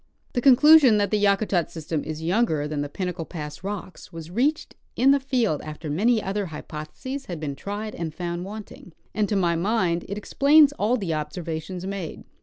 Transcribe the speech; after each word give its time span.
The 0.33 0.41
conclusion 0.41 0.97
that 0.97 1.11
the 1.11 1.23
Yakutat 1.23 1.69
system 1.69 2.03
is 2.03 2.23
younger 2.23 2.67
than 2.67 2.81
the 2.81 2.89
Pinnacle 2.89 3.23
pass 3.23 3.63
rocks 3.63 4.11
was 4.11 4.31
reached 4.31 4.73
in 4.95 5.11
the 5.11 5.19
field 5.19 5.61
after 5.61 5.91
many 5.91 6.23
other 6.23 6.47
hypotheses 6.47 7.27
had 7.27 7.39
been 7.39 7.55
tried 7.55 7.93
and 7.93 8.11
found 8.11 8.43
Avanting, 8.43 8.93
and 9.13 9.29
to 9.29 9.35
my 9.35 9.55
mind 9.55 10.05
it 10.09 10.17
explains 10.17 10.73
all 10.73 10.97
the 10.97 11.13
observations 11.13 11.85
made. 11.85 12.23